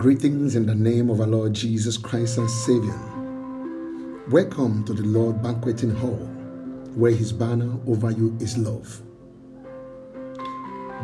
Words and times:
Greetings 0.00 0.56
in 0.56 0.64
the 0.64 0.74
name 0.74 1.10
of 1.10 1.20
our 1.20 1.26
Lord 1.26 1.52
Jesus 1.52 1.98
Christ 1.98 2.38
and 2.38 2.48
Savior. 2.48 2.98
Welcome 4.30 4.82
to 4.86 4.94
the 4.94 5.02
Lord 5.02 5.42
Banqueting 5.42 5.94
Hall, 5.94 6.26
where 6.94 7.12
His 7.12 7.32
banner 7.34 7.78
over 7.86 8.10
you 8.10 8.34
is 8.40 8.56
love. 8.56 9.02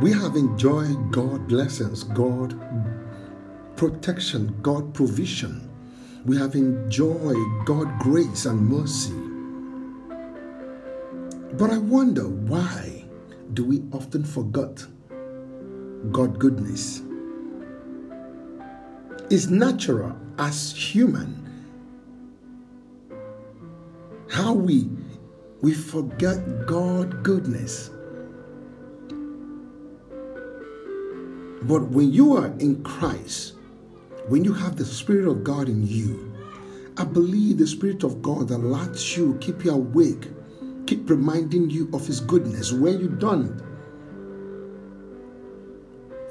We 0.00 0.12
have 0.12 0.34
enjoyed 0.34 1.12
God 1.12 1.46
blessings, 1.46 2.04
God 2.04 2.58
protection, 3.76 4.56
God 4.62 4.94
provision. 4.94 5.68
We 6.24 6.38
have 6.38 6.54
enjoyed 6.54 7.66
God 7.66 7.98
grace 7.98 8.46
and 8.46 8.66
mercy. 8.66 9.12
But 11.58 11.70
I 11.70 11.76
wonder 11.76 12.26
why 12.26 13.04
do 13.52 13.62
we 13.62 13.82
often 13.92 14.24
forget 14.24 14.86
God 16.12 16.38
goodness? 16.38 17.02
It's 19.28 19.48
natural 19.48 20.16
as 20.38 20.72
human 20.72 21.42
how 24.30 24.52
we 24.52 24.88
we 25.62 25.74
forget 25.74 26.66
God 26.66 27.24
goodness. 27.24 27.90
But 31.62 31.88
when 31.88 32.12
you 32.12 32.36
are 32.36 32.48
in 32.60 32.84
Christ, 32.84 33.54
when 34.28 34.44
you 34.44 34.52
have 34.52 34.76
the 34.76 34.84
Spirit 34.84 35.26
of 35.26 35.42
God 35.42 35.68
in 35.68 35.84
you, 35.84 36.32
I 36.96 37.04
believe 37.04 37.58
the 37.58 37.66
Spirit 37.66 38.04
of 38.04 38.22
God 38.22 38.46
that 38.48 38.58
lets 38.58 39.16
you 39.16 39.36
keep 39.40 39.64
you 39.64 39.72
awake, 39.72 40.28
keep 40.86 41.10
reminding 41.10 41.70
you 41.70 41.90
of 41.92 42.06
His 42.06 42.20
goodness. 42.20 42.70
When 42.70 43.00
you 43.00 43.08
don't 43.08 43.60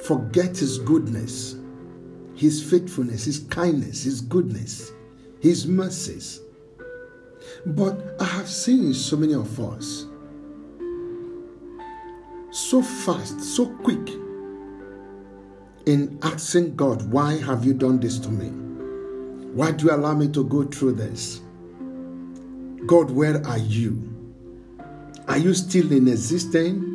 forget 0.01 0.55
His 0.55 0.79
goodness, 0.79 1.57
His 2.35 2.63
faithfulness, 2.63 3.25
His 3.25 3.39
kindness, 3.39 4.03
His 4.03 4.21
goodness, 4.21 4.91
His 5.39 5.65
mercies. 5.67 6.41
But 7.65 8.15
I 8.19 8.25
have 8.25 8.49
seen 8.49 8.93
so 8.93 9.17
many 9.17 9.33
of 9.33 9.59
us 9.59 10.05
so 12.51 12.81
fast, 12.81 13.41
so 13.41 13.67
quick 13.83 14.09
in 15.85 16.17
asking 16.23 16.75
God, 16.75 17.11
Why 17.11 17.37
have 17.37 17.65
you 17.65 17.73
done 17.73 17.99
this 17.99 18.17
to 18.19 18.29
me? 18.29 18.49
Why 19.53 19.71
do 19.71 19.85
you 19.85 19.91
allow 19.91 20.13
me 20.13 20.27
to 20.29 20.43
go 20.43 20.63
through 20.63 20.93
this? 20.93 21.41
God, 22.85 23.11
where 23.11 23.45
are 23.45 23.57
you? 23.57 24.11
Are 25.27 25.37
you 25.37 25.53
still 25.53 25.91
in 25.91 26.07
existence? 26.07 26.91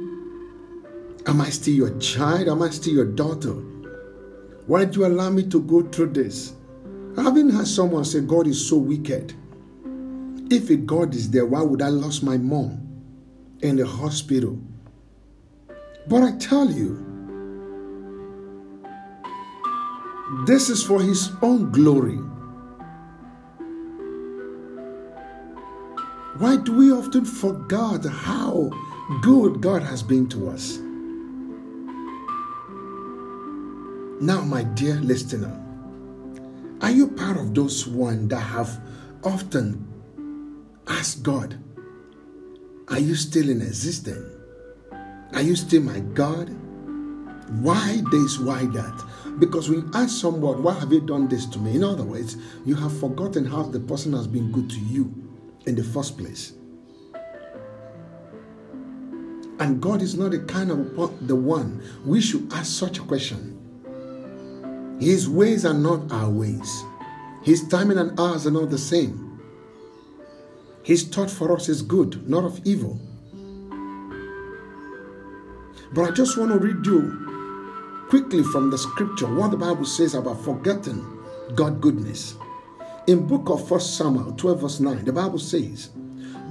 Am 1.26 1.40
I 1.40 1.50
still 1.50 1.74
your 1.74 1.98
child? 1.98 2.48
Am 2.48 2.62
I 2.62 2.70
still 2.70 2.94
your 2.94 3.04
daughter? 3.06 3.54
Why 4.70 4.84
do 4.84 5.00
you 5.00 5.06
allow 5.06 5.30
me 5.30 5.42
to 5.48 5.60
go 5.62 5.82
through 5.82 6.12
this? 6.12 6.52
I 7.16 7.22
haven't 7.24 7.50
heard 7.50 7.66
someone 7.66 8.04
say 8.04 8.20
God 8.20 8.46
is 8.46 8.68
so 8.68 8.76
wicked. 8.76 9.34
If 10.48 10.70
a 10.70 10.76
God 10.76 11.12
is 11.12 11.28
there, 11.28 11.44
why 11.44 11.60
would 11.60 11.82
I 11.82 11.88
lose 11.88 12.22
my 12.22 12.38
mom 12.38 12.78
in 13.62 13.74
the 13.74 13.84
hospital? 13.84 14.56
But 16.06 16.22
I 16.22 16.36
tell 16.36 16.70
you, 16.70 17.04
this 20.46 20.68
is 20.68 20.84
for 20.84 21.02
his 21.02 21.32
own 21.42 21.72
glory. 21.72 22.20
Why 26.38 26.58
do 26.58 26.74
we 26.76 26.92
often 26.92 27.24
forget 27.24 28.04
how 28.04 28.70
good 29.20 29.60
God 29.60 29.82
has 29.82 30.04
been 30.04 30.28
to 30.28 30.48
us? 30.48 30.78
Now, 34.22 34.42
my 34.42 34.64
dear 34.64 34.96
listener, 34.96 35.50
are 36.82 36.90
you 36.90 37.08
part 37.08 37.38
of 37.38 37.54
those 37.54 37.86
one 37.86 38.28
that 38.28 38.40
have 38.40 38.78
often 39.24 39.88
asked 40.86 41.22
God, 41.22 41.58
Are 42.88 42.98
you 42.98 43.14
still 43.14 43.48
in 43.48 43.62
existence? 43.62 44.26
Are 45.32 45.40
you 45.40 45.56
still 45.56 45.80
my 45.80 46.00
God? 46.00 46.50
Why 47.62 48.02
this? 48.10 48.38
Why 48.38 48.66
that? 48.66 49.06
Because 49.38 49.70
when 49.70 49.90
ask 49.94 50.20
someone, 50.20 50.62
Why 50.62 50.74
have 50.74 50.92
you 50.92 51.00
done 51.00 51.26
this 51.26 51.46
to 51.46 51.58
me? 51.58 51.76
In 51.76 51.82
other 51.82 52.04
words, 52.04 52.36
you 52.66 52.74
have 52.74 53.00
forgotten 53.00 53.46
how 53.46 53.62
the 53.62 53.80
person 53.80 54.12
has 54.12 54.26
been 54.26 54.52
good 54.52 54.68
to 54.68 54.80
you 54.80 55.14
in 55.64 55.76
the 55.76 55.82
first 55.82 56.18
place. 56.18 56.52
And 59.60 59.80
God 59.80 60.02
is 60.02 60.14
not 60.14 60.32
the 60.32 60.40
kind 60.40 60.70
of 60.70 61.26
the 61.26 61.36
one 61.36 61.82
we 62.04 62.20
should 62.20 62.52
ask 62.52 62.70
such 62.78 62.98
a 62.98 63.02
question. 63.02 63.59
His 65.00 65.30
ways 65.30 65.64
are 65.64 65.72
not 65.74 66.12
our 66.12 66.28
ways. 66.28 66.84
His 67.42 67.66
timing 67.66 67.96
and 67.96 68.20
ours 68.20 68.46
are 68.46 68.50
not 68.50 68.68
the 68.68 68.76
same. 68.76 69.40
His 70.82 71.04
thought 71.04 71.30
for 71.30 71.56
us 71.56 71.70
is 71.70 71.80
good, 71.80 72.28
not 72.28 72.44
of 72.44 72.60
evil. 72.66 73.00
But 75.94 76.02
I 76.02 76.10
just 76.10 76.36
want 76.36 76.52
to 76.52 76.58
read 76.58 76.84
you 76.84 78.06
quickly 78.10 78.42
from 78.42 78.70
the 78.70 78.76
scripture 78.76 79.26
what 79.26 79.50
the 79.50 79.56
Bible 79.56 79.86
says 79.86 80.14
about 80.14 80.44
forgetting 80.44 81.02
God 81.54 81.80
goodness. 81.80 82.36
In 83.06 83.26
book 83.26 83.48
of 83.48 83.66
First 83.66 83.96
Samuel 83.96 84.32
12 84.32 84.60
verse 84.60 84.80
9, 84.80 85.04
the 85.06 85.12
Bible 85.14 85.38
says, 85.38 85.88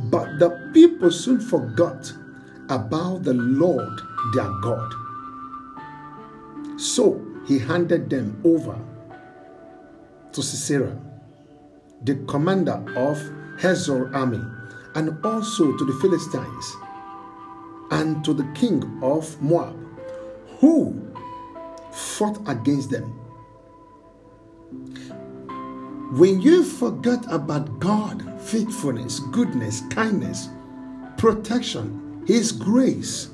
But 0.09 0.39
the 0.39 0.71
people 0.73 1.11
soon 1.11 1.39
forgot 1.39 2.11
about 2.69 3.23
the 3.23 3.33
Lord 3.35 4.01
their 4.33 4.49
God. 4.61 4.91
So 6.77 7.28
he 7.49 7.57
handed 7.57 8.11
them 8.11 8.39
over 8.45 8.77
to 10.31 10.43
Sisera, 10.43 10.95
the 12.03 12.13
commander 12.27 12.79
of 12.95 13.19
Hazor 13.59 14.15
army, 14.15 14.39
and 14.93 15.17
also 15.25 15.75
to 15.75 15.83
the 15.83 15.93
Philistines 15.93 16.75
and 17.89 18.23
to 18.23 18.35
the 18.35 18.45
king 18.53 18.99
of 19.01 19.41
Moab, 19.41 19.75
who 20.59 21.11
fought 21.91 22.37
against 22.47 22.91
them. 22.91 23.05
When 26.19 26.43
you 26.43 26.63
forget 26.63 27.25
about 27.31 27.79
God, 27.79 28.39
faithfulness, 28.39 29.19
goodness, 29.31 29.81
kindness, 29.89 30.49
protection, 31.17 32.23
His 32.27 32.51
grace, 32.51 33.29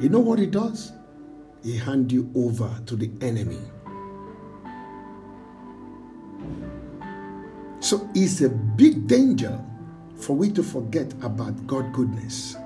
you 0.00 0.08
know 0.08 0.18
what 0.18 0.40
He 0.40 0.46
does? 0.46 0.90
He 1.62 1.76
hand 1.76 2.10
you 2.10 2.30
over 2.34 2.70
to 2.86 2.96
the 2.96 3.10
enemy. 3.20 3.60
So 7.80 8.08
it's 8.14 8.40
a 8.40 8.48
big 8.48 9.06
danger 9.06 9.60
for 10.16 10.36
we 10.36 10.50
to 10.52 10.62
forget 10.62 11.12
about 11.22 11.66
God 11.66 11.92
goodness. 11.92 12.56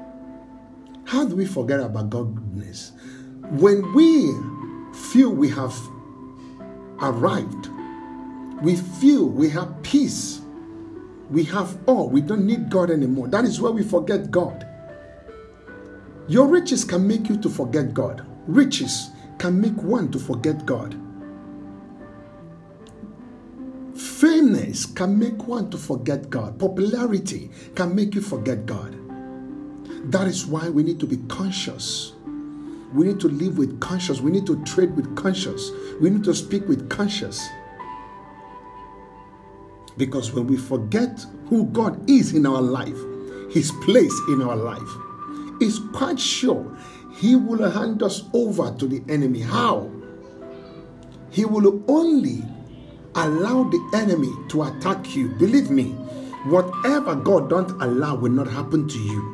How 1.04 1.24
do 1.24 1.36
we 1.36 1.46
forget 1.46 1.80
about 1.80 2.10
God 2.10 2.34
goodness? 2.34 2.92
When 3.50 3.94
we 3.94 4.32
feel 4.92 5.30
we 5.30 5.48
have 5.50 5.74
arrived, 7.00 7.70
we 8.62 8.76
feel 8.76 9.26
we 9.28 9.48
have 9.50 9.82
peace, 9.82 10.40
we 11.30 11.44
have 11.44 11.78
all, 11.86 12.08
we 12.08 12.20
don't 12.20 12.46
need 12.46 12.70
God 12.70 12.90
anymore. 12.90 13.28
That 13.28 13.44
is 13.44 13.60
where 13.60 13.72
we 13.72 13.82
forget 13.82 14.30
God. 14.30 14.66
Your 16.28 16.46
riches 16.46 16.84
can 16.84 17.06
make 17.06 17.28
you 17.28 17.36
to 17.38 17.48
forget 17.48 17.94
God. 17.94 18.26
Riches 18.46 19.10
can 19.38 19.60
make 19.60 19.82
one 19.82 20.10
to 20.12 20.18
forget 20.18 20.64
God. 20.64 20.94
Fakeness 23.94 24.94
can 24.94 25.18
make 25.18 25.46
one 25.46 25.70
to 25.70 25.78
forget 25.78 26.30
God. 26.30 26.58
Popularity 26.58 27.50
can 27.74 27.94
make 27.94 28.14
you 28.14 28.20
forget 28.20 28.66
God. 28.66 28.94
That 30.12 30.28
is 30.28 30.46
why 30.46 30.68
we 30.68 30.82
need 30.82 31.00
to 31.00 31.06
be 31.06 31.16
conscious. 31.28 32.12
We 32.92 33.06
need 33.06 33.20
to 33.20 33.28
live 33.28 33.58
with 33.58 33.80
conscience. 33.80 34.20
We 34.20 34.30
need 34.30 34.46
to 34.46 34.62
trade 34.64 34.94
with 34.94 35.16
conscience. 35.16 35.70
We 36.00 36.10
need 36.10 36.24
to 36.24 36.34
speak 36.34 36.68
with 36.68 36.88
conscience. 36.88 37.44
Because 39.96 40.32
when 40.32 40.46
we 40.46 40.56
forget 40.56 41.24
who 41.48 41.64
God 41.66 42.08
is 42.08 42.34
in 42.34 42.46
our 42.46 42.62
life, 42.62 42.98
His 43.50 43.72
place 43.82 44.14
in 44.28 44.42
our 44.42 44.56
life, 44.56 44.88
it's 45.60 45.78
quite 45.94 46.20
sure 46.20 46.76
he 47.16 47.34
will 47.34 47.70
hand 47.70 48.02
us 48.02 48.24
over 48.32 48.74
to 48.78 48.86
the 48.86 49.02
enemy. 49.12 49.40
How? 49.40 49.90
He 51.30 51.44
will 51.44 51.82
only 51.88 52.44
allow 53.14 53.64
the 53.64 53.90
enemy 53.94 54.32
to 54.48 54.64
attack 54.64 55.16
you. 55.16 55.28
Believe 55.28 55.70
me, 55.70 55.92
whatever 56.44 57.14
God 57.14 57.48
don't 57.48 57.70
allow 57.82 58.14
will 58.16 58.32
not 58.32 58.48
happen 58.48 58.86
to 58.88 58.98
you. 58.98 59.32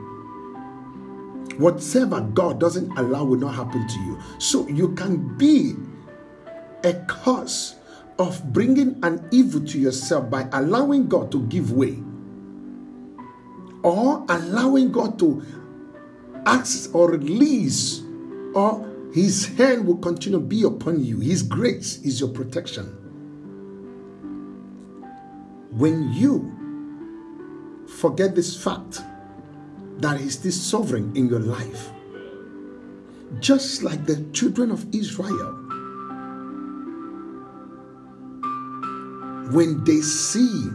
Whatever 1.58 2.20
God 2.20 2.58
doesn't 2.61 2.96
allow 2.96 3.25
will 3.25 3.38
not 3.38 3.55
happen 3.55 3.87
to 3.87 3.99
you. 4.00 4.19
So 4.38 4.67
you 4.69 4.94
can 4.94 5.37
be 5.37 5.75
a 6.84 6.94
cause 7.06 7.76
of 8.19 8.52
bringing 8.52 8.99
an 9.02 9.26
evil 9.32 9.61
to 9.61 9.79
yourself 9.79 10.31
by 10.31 10.49
allowing 10.52 11.08
God 11.08 11.31
to 11.32 11.43
give 11.46 11.73
way 11.73 11.99
or 13.82 14.25
allowing 14.29 14.93
God 14.93 15.19
to 15.19 15.43
ask 16.46 16.94
or 16.94 17.10
release 17.10 18.02
or 18.54 18.88
His 19.14 19.46
hand 19.56 19.86
will 19.86 19.98
continue 19.98 20.38
to 20.38 20.44
be 20.44 20.62
upon 20.64 21.04
you. 21.04 21.20
His 21.20 21.42
grace 21.42 21.98
is 22.02 22.20
your 22.20 22.30
protection. 22.30 22.86
When 25.70 26.12
you 26.12 27.86
forget 27.88 28.34
this 28.34 28.62
fact 28.62 29.00
that 29.98 30.20
He's 30.20 30.38
still 30.38 30.52
sovereign 30.52 31.16
in 31.16 31.28
your 31.28 31.40
life, 31.40 31.90
just 33.40 33.82
like 33.82 34.04
the 34.06 34.24
children 34.32 34.70
of 34.70 34.86
Israel, 34.94 35.58
when 39.52 39.84
they 39.84 40.00
see 40.00 40.68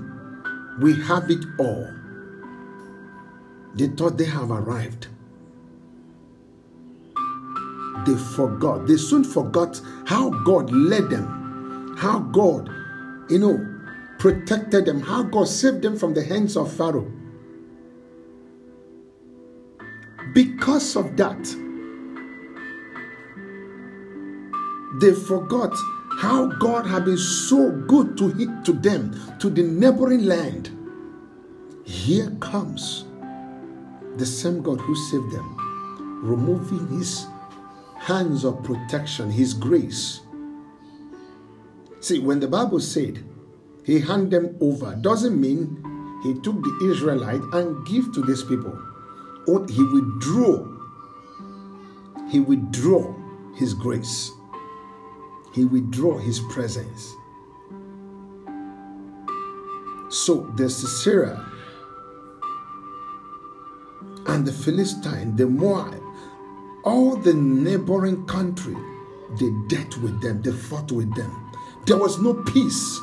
we 0.80 0.94
have 1.04 1.30
it 1.30 1.44
all, 1.58 1.88
they 3.76 3.88
thought 3.88 4.18
they 4.18 4.26
have 4.26 4.52
arrived. 4.52 5.08
They 8.08 8.16
forgot. 8.16 8.88
They 8.88 8.96
soon 8.96 9.26
forgot 9.26 9.82
how 10.06 10.30
God 10.30 10.72
led 10.72 11.10
them, 11.10 11.96
how 12.00 12.20
God, 12.20 12.70
you 13.30 13.38
know, 13.38 13.60
protected 14.18 14.86
them, 14.86 15.02
how 15.02 15.24
God 15.24 15.50
saved 15.50 15.82
them 15.82 15.98
from 15.98 16.14
the 16.14 16.24
hands 16.24 16.56
of 16.56 16.72
Pharaoh. 16.72 17.12
Because 20.34 20.96
of 20.96 21.18
that, 21.18 21.44
they 25.02 25.12
forgot 25.12 25.76
how 26.20 26.46
God 26.46 26.88
had 26.88 27.04
been 27.04 27.18
so 27.18 27.72
good 27.88 28.18
to, 28.20 28.30
hit, 28.30 28.64
to 28.64 28.72
them, 28.72 29.20
to 29.40 29.50
the 29.50 29.64
neighboring 29.64 30.24
land. 30.24 30.72
Here 31.84 32.32
comes 32.40 33.04
the 34.16 34.26
same 34.26 34.62
God 34.62 34.80
who 34.80 34.96
saved 34.96 35.32
them, 35.32 36.22
removing 36.24 36.88
his 36.98 37.28
hands 38.00 38.44
of 38.44 38.64
protection, 38.64 39.30
his 39.30 39.54
grace. 39.54 40.22
See, 42.00 42.20
when 42.20 42.40
the 42.40 42.48
Bible 42.48 42.80
said 42.80 43.24
he 43.84 44.00
handed 44.00 44.32
them 44.32 44.58
over, 44.62 44.96
doesn't 44.96 45.40
mean 45.40 45.84
he 46.24 46.34
took 46.42 46.62
the 46.62 46.90
Israelite 46.92 47.42
and 47.54 47.86
give 47.86 48.14
to 48.14 48.22
these 48.22 48.44
people. 48.44 48.78
Or 49.48 49.66
he 49.68 49.84
withdrew. 49.84 50.74
He 52.30 52.40
withdrew 52.40 53.16
his 53.56 53.74
grace. 53.74 54.32
He 55.54 55.66
withdrew 55.66 56.20
his 56.20 56.40
presence. 56.52 57.14
So 60.10 60.52
the 60.56 60.70
Sisera 60.70 61.52
and 64.28 64.46
the 64.46 64.52
Philistine, 64.52 65.36
the 65.36 65.48
Moab, 65.48 66.02
all 66.84 67.16
the 67.16 67.34
neighboring 67.34 68.26
country, 68.26 68.76
they 69.40 69.50
dealt 69.68 69.98
with 69.98 70.22
them, 70.22 70.42
they 70.42 70.52
fought 70.52 70.92
with 70.92 71.14
them. 71.16 71.52
There 71.86 71.98
was 71.98 72.20
no 72.20 72.34
peace. 72.34 73.00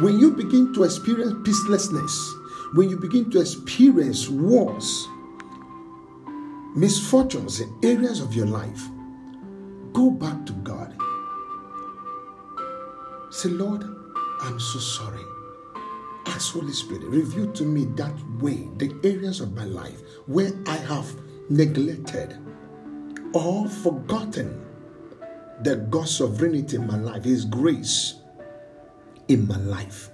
When 0.00 0.18
you 0.18 0.32
begin 0.32 0.72
to 0.74 0.84
experience 0.84 1.32
peacelessness, 1.48 2.76
when 2.76 2.90
you 2.90 2.96
begin 2.96 3.30
to 3.30 3.40
experience 3.40 4.28
wars, 4.28 5.08
misfortunes 6.74 7.60
in 7.60 7.72
areas 7.82 8.20
of 8.20 8.34
your 8.34 8.46
life, 8.46 8.82
go 9.92 10.10
back 10.10 10.44
to 10.46 10.52
God. 10.52 10.96
Say, 13.30 13.50
Lord, 13.50 13.84
I'm 14.40 14.58
so 14.58 14.78
sorry. 14.78 15.22
Ask 16.26 16.54
Holy 16.54 16.72
Spirit, 16.72 17.04
reveal 17.04 17.52
to 17.52 17.64
me 17.64 17.84
that 17.96 18.14
way, 18.40 18.68
the 18.76 18.94
areas 19.04 19.40
of 19.40 19.54
my 19.54 19.64
life 19.64 20.00
where 20.26 20.52
I 20.66 20.76
have 20.76 21.14
neglected 21.48 22.38
or 23.34 23.68
forgotten 23.68 24.64
the 25.62 25.76
God's 25.76 26.16
sovereignty 26.16 26.76
in 26.76 26.86
my 26.86 26.96
life, 26.96 27.24
His 27.24 27.44
grace 27.44 28.14
in 29.28 29.46
my 29.46 29.58
life, 29.58 30.10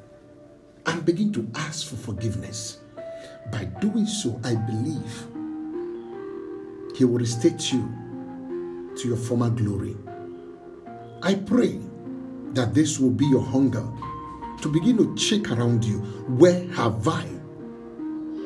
and 0.86 1.04
begin 1.04 1.32
to 1.34 1.48
ask 1.54 1.86
for 1.88 1.96
forgiveness. 1.96 2.78
By 3.52 3.64
doing 3.64 4.06
so, 4.06 4.40
I 4.42 4.54
believe 4.54 5.26
He 6.96 7.04
will 7.04 7.18
restate 7.18 7.72
you 7.72 8.90
to 8.96 9.08
your 9.08 9.16
former 9.16 9.50
glory. 9.50 9.96
I 11.22 11.34
pray 11.34 11.78
that 12.54 12.74
this 12.74 12.98
will 12.98 13.10
be 13.10 13.26
your 13.26 13.42
hunger 13.42 13.86
to 14.62 14.68
begin 14.68 14.96
to 14.96 15.14
check 15.16 15.50
around 15.50 15.84
you. 15.84 15.98
Where 16.38 16.66
have 16.68 17.06
I 17.06 17.26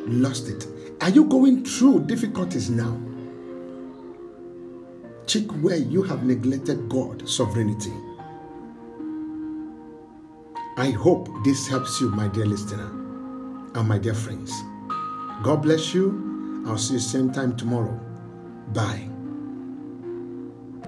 lost 0.06 0.48
it? 0.48 0.66
Are 1.00 1.10
you 1.10 1.24
going 1.24 1.64
through 1.64 2.06
difficulties 2.06 2.70
now? 2.70 3.00
Check 5.26 5.44
where 5.62 5.76
you 5.76 6.02
have 6.02 6.24
neglected 6.24 6.88
God's 6.88 7.34
sovereignty. 7.34 7.92
I 10.76 10.90
hope 10.90 11.28
this 11.44 11.68
helps 11.68 12.00
you, 12.00 12.10
my 12.10 12.28
dear 12.28 12.46
listener 12.46 12.86
and 13.74 13.88
my 13.88 13.98
dear 13.98 14.14
friends. 14.14 14.52
God 15.42 15.62
bless 15.62 15.94
you. 15.94 16.64
I'll 16.66 16.78
see 16.78 16.94
you 16.94 17.00
same 17.00 17.32
time 17.32 17.56
tomorrow. 17.56 17.98
Bye. 18.72 19.13